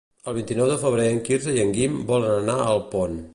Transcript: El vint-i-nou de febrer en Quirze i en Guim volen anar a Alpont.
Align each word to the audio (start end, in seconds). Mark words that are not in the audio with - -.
El 0.29 0.35
vint-i-nou 0.37 0.71
de 0.71 0.77
febrer 0.83 1.05
en 1.09 1.21
Quirze 1.27 1.55
i 1.59 1.61
en 1.65 1.75
Guim 1.77 2.01
volen 2.13 2.35
anar 2.39 2.57
a 2.65 2.69
Alpont. 2.73 3.23